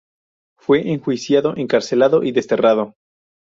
Fue 0.57 0.89
enjuiciado, 0.93 1.55
encarcelado 1.57 2.23
y 2.23 2.31
desterrado. 2.31 2.95